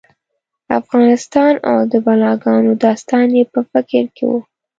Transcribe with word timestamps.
افغانستان 0.79 1.53
او 1.69 1.77
د 1.91 1.93
بلاګانو 2.05 2.71
داستان 2.85 3.27
یې 3.37 3.43
په 3.53 3.59
فکر 3.71 4.03
کې 4.15 4.23
و. 4.31 4.33